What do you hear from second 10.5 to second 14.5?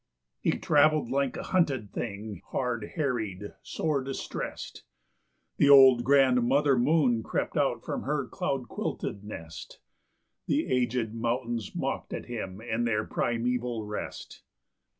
aged mountains mocked at him in their primeval rest.